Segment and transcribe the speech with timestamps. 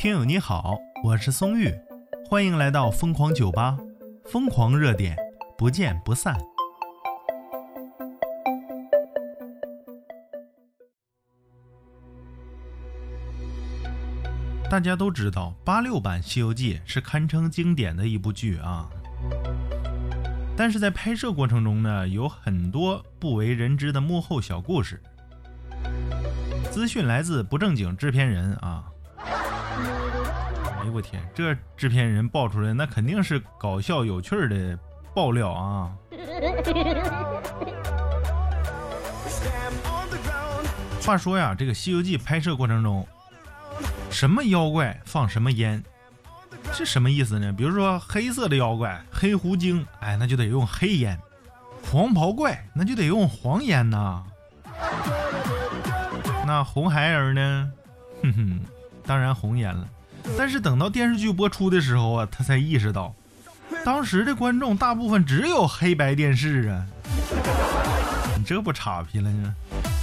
[0.00, 1.70] 听友你好，我是松玉，
[2.26, 3.76] 欢迎来到疯狂酒吧，
[4.24, 5.14] 疯狂热点，
[5.58, 6.34] 不见不散。
[14.70, 18.88] 大家都知道，八六版《西游记》是堪称经典的一部剧啊。
[20.56, 24.98] 但是在拍摄过程中呢，有很多不为人知的幕后小故事。
[26.70, 28.86] 资讯来自不正经制片人啊！
[30.80, 34.78] 哎呦我天，这制片人爆出来，那肯定是搞笑有趣的
[35.14, 35.92] 爆料啊！
[41.04, 43.06] 话说呀，这个《西游记》拍摄过程中，
[44.10, 45.82] 什么妖怪放什么烟，
[46.72, 47.52] 是什么意思呢？
[47.52, 51.16] 比如说黑色的妖怪黑狐精，哎，那就得用黑烟；
[51.90, 54.24] 黄袍怪那就得用黄烟呐。
[56.46, 57.70] 那红孩儿呢？
[58.22, 58.60] 哼哼，
[59.04, 59.86] 当然红烟了。
[60.36, 63.14] 但是等到电视剧播出的时候啊，他才意识到，
[63.84, 66.86] 当时的观众大部分只有黑白电视啊。
[68.36, 69.54] 你这不岔劈了呢？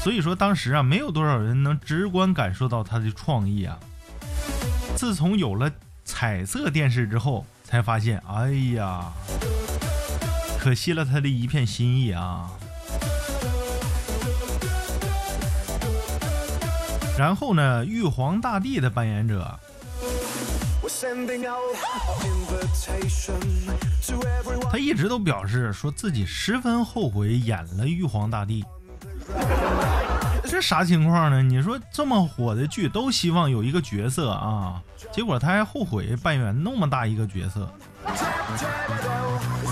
[0.03, 3.77] 所以说当时啊，没有多少人能直观感受到他的创意啊。
[4.95, 5.71] 自从有了
[6.05, 9.11] 彩色电视之后，才发现，哎呀，
[10.59, 12.49] 可惜了他的一片心意啊。
[17.17, 19.59] 然后呢，玉皇大帝的扮演者，
[24.71, 28.63] 他一直都表示说自己十分后悔演了玉皇大帝。
[30.45, 31.43] 这啥情况呢？
[31.43, 37.69] 你说这么火的剧，都希望有一个角色啊，结果他还后悔扮演那么大一个角色。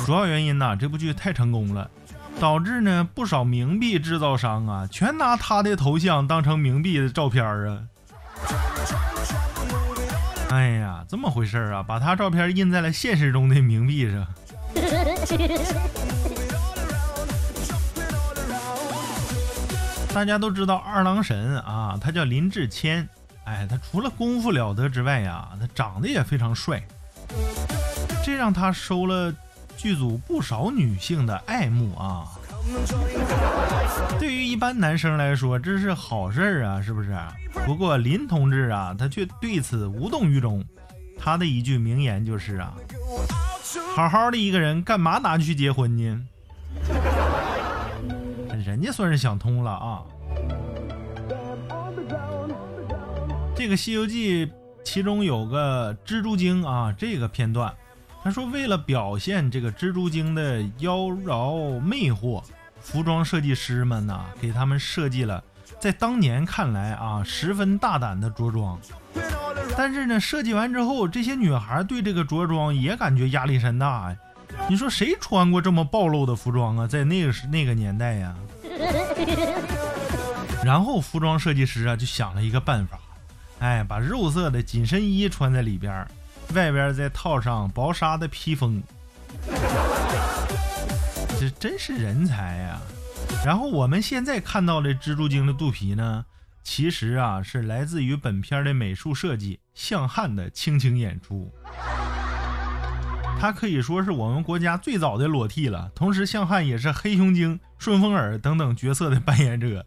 [0.05, 1.89] 主要原因呢，这部剧太成功了。
[2.37, 7.79] 导致呢，不少冥币制造商啊，全拿他的头像当成冥币的照片啊。
[10.55, 14.25] 哎呀，这么回事啊，把他照片印在了现实中的冥币上。
[20.13, 23.05] 大家都知道二郎神啊，他叫林志谦。
[23.43, 26.81] 哎，他除了功夫了得之外呀，他长得也非常帅，
[28.23, 29.33] 这让他收了。
[29.75, 32.25] 剧组不少女性的爱慕啊，
[34.19, 37.15] 对于一般男生来说，这是好事儿啊，是不是？
[37.65, 40.63] 不过林同志啊，他却对此无动于衷。
[41.17, 42.73] 他的一句名言就是啊，
[43.95, 46.21] 好好的一个人，干嘛拿去结婚呢？
[48.65, 50.01] 人家算是想通了啊。
[53.55, 54.45] 这个《西游记》
[54.83, 57.73] 其中有个蜘蛛精啊，这个片段。
[58.23, 62.43] 他说：“为了表现这个蜘蛛精的妖娆魅惑，
[62.85, 65.43] 服装设计师们呢，给他们设计了
[65.79, 68.79] 在当年看来啊十分大胆的着装。
[69.75, 74.17] 但是呢，设计完之后，这些女孩对这个着装也感觉压力山大呀。
[74.69, 76.87] 你说谁穿过这么暴露的服装啊？
[76.87, 78.35] 在那个那个年代呀。
[80.63, 82.99] 然后服装设计师啊就想了一个办法，
[83.59, 86.07] 哎，把肉色的紧身衣穿在里边。”
[86.53, 88.81] 外边再套上薄纱的披风，
[91.45, 92.81] 这真是人才呀！
[93.45, 96.25] 然后我们现在看到的蜘蛛精的肚皮呢，
[96.63, 101.53] 其实啊是来自于本片的美术设计向汉的倾情演出。
[103.39, 109.85] 他可以说是我们国家最早的裸替了，同时向汉也是黑熊精、顺风耳等等角色的扮演者。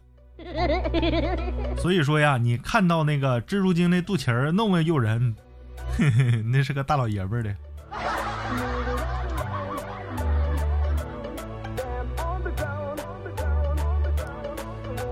[1.77, 5.35] 所以说呀，你看到那个蜘蛛精那肚脐儿那么诱人。
[6.53, 7.53] 那是个大老爷们儿的。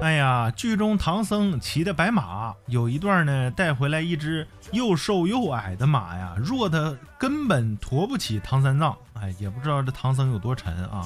[0.08, 8.96] 哎呀，剧中唐僧骑的白马有一段呢，带回来一只又瘦又矮的马呀，弱的根本驮不起唐三藏。
[9.16, 11.06] 哎，也不知道这唐僧有多沉啊。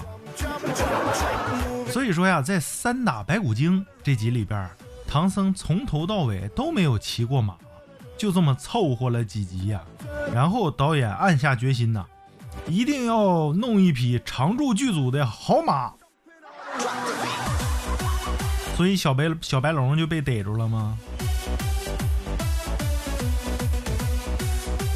[1.88, 4.70] 所以说呀，在三打白骨精这集里边，
[5.08, 7.56] 唐僧从头到尾都没有骑过马。
[8.20, 9.82] 就这么凑合了几集呀，
[10.32, 12.06] 然后导演暗下决心呐，
[12.68, 15.92] 一定要弄一匹常驻剧组的好马，
[18.76, 20.98] 所以小白小白龙就被逮住了吗？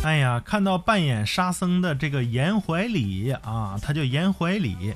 [0.03, 4.93] 哎呀，看到扮演沙僧的这个严怀礼啊，他叫严怀礼，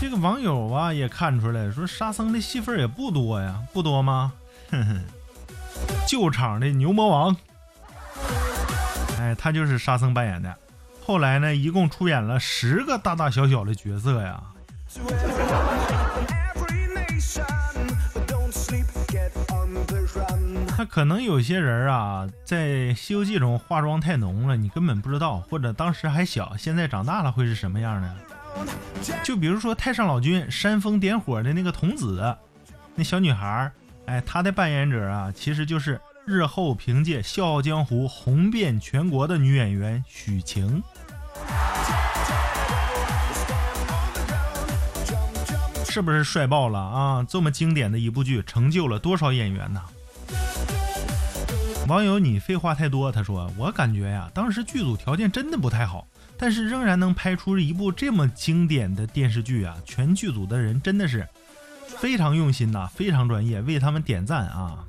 [0.00, 4.32] 这个网友啊也看出来说沙僧的戏份也不多呀，不多吗？
[4.70, 5.00] 哼哼。
[6.06, 7.36] 救场的牛魔王，
[9.18, 10.52] 哎，他就是沙僧扮演的。
[11.06, 14.42] 后来呢，一共出演了十个大大小小的角色呀。
[20.90, 22.66] 可能有些人啊，在
[22.96, 28.16] 《西游记》中化妆太浓了，你根本不知道，或者当时还小，现在长大了会是什么样的？
[29.22, 32.36] 就比如说太上老君煽风点火的那个童子，
[32.96, 33.70] 那小女孩，
[34.06, 40.82] 哎，她的扮演者啊，其实就是日后凭借《笑傲江湖》红遍全国的女演员许晴。
[45.88, 47.24] 是不是帅爆了啊？
[47.28, 49.80] 这么经典的一部剧，成就了多少演员呢？
[51.88, 53.10] 网友，你废话太多。
[53.10, 56.06] 他说：“我感觉呀，当时剧组条件真的不太好，
[56.38, 59.76] 但是仍然能拍出一部这么经典的电视剧啊！
[59.84, 61.28] 全剧组的人真的是
[61.86, 64.84] 非常用心呐，非常专业，为他们点赞啊！”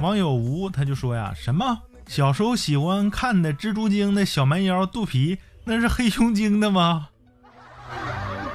[0.00, 7.08] 网友吴他就说呀：“什么？”小时候喜欢看的蜘蛛精的小蛮腰肚皮，那是黑熊精的吗？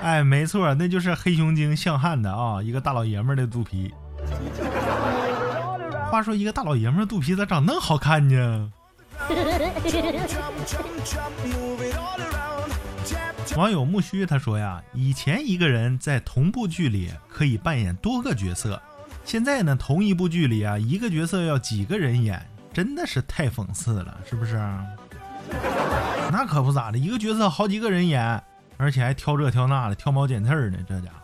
[0.03, 3.89] 哎，没错，那就是黑熊精向汉的啊，一个大老爷们的肚皮。
[6.11, 8.69] 话说，一个大老爷们肚皮咋长那么好看呢？
[13.55, 18.81] 网友木须他说呀，以前一个人在同部剧里可以扮演多个角色，
[19.23, 22.45] 现在呢，同一部剧里啊，一个角色要几个人演。
[22.73, 24.57] 真的是太讽刺了，是不是？
[26.29, 28.43] 那可不咋的，一个角色好几个人演，
[28.77, 31.19] 而且还挑这挑那的，挑毛拣刺儿呢，这家伙。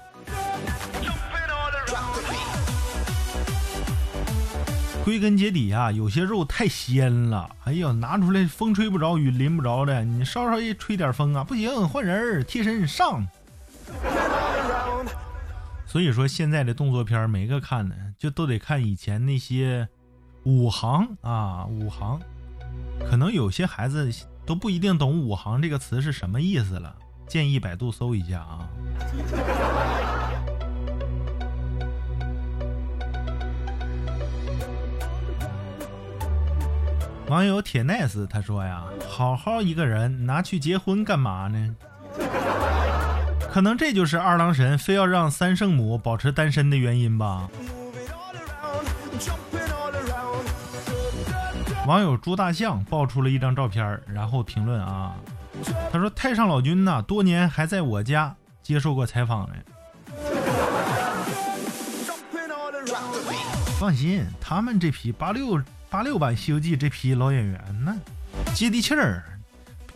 [5.04, 13.28] 归根结底啊，有些肉太鲜了，哎呦，拿出来风吹不着，雨淋不着的，你稍稍一吹点风啊，不行，换人儿替身上。
[15.86, 19.88] 所以说，现在的动作片没个看的就都得看以前那些。
[20.46, 22.18] 武行啊，武行，
[23.10, 24.10] 可能有些孩子
[24.46, 26.96] 都不一定懂“武行”这个词是什么意思了，
[27.30, 28.68] 建议百度搜一下啊。
[37.28, 41.76] 网友铁 nice 他说呀：“好好一个人拿去结婚干嘛呢？
[43.52, 47.48] 可能这就是二郎神非要让三圣母保持单身的原因吧。”
[51.86, 55.16] 网友朱大象爆出了一张照片，然后评论啊，
[55.92, 59.56] 他说：“太上老君呐，多年还在我家接受过采访呢。”
[63.80, 67.96] 放心，他们这批八六八六版《西游记》这批老演员呢，
[68.54, 69.24] 接地气儿。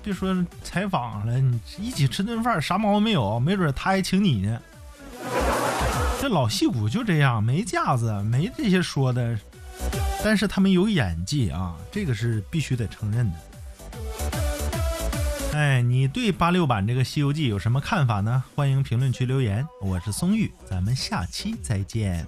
[0.02, 3.40] 别说采访了，你一起吃顿饭啥毛病没有？
[3.40, 4.60] 没准他还请你呢。
[6.22, 9.38] 这老戏骨就这样，没架子，没这些说的。
[10.24, 13.38] 但是他们有演技啊，这个是必须得承认的。
[15.54, 18.44] 哎，你对八六版这个《西游记》有什么看法呢？
[18.56, 19.64] 欢迎评论区留言。
[19.82, 22.26] 我是松玉，咱们下期再见。